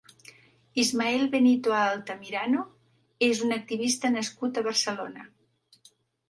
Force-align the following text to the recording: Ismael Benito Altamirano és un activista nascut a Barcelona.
Ismael 0.83 1.25
Benito 1.35 1.75
Altamirano 1.79 2.63
és 3.27 3.43
un 3.49 3.57
activista 3.59 4.13
nascut 4.15 4.57
a 4.57 4.65
Barcelona. 4.71 5.29